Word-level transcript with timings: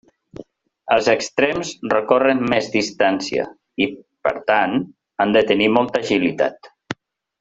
Els 0.93 1.09
extrems 1.11 1.73
recorren 1.91 2.41
més 2.53 2.71
distància 2.77 3.45
i, 3.87 3.89
per 4.29 4.35
tant, 4.49 4.75
han 5.25 5.37
de 5.37 5.45
tenir 5.53 5.69
molta 5.77 6.03
agilitat. 6.07 6.73